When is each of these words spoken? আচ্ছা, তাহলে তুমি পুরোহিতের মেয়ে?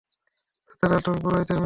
আচ্ছা, 0.69 0.75
তাহলে 0.81 0.97
তুমি 1.05 1.17
পুরোহিতের 1.19 1.51
মেয়ে? 1.51 1.59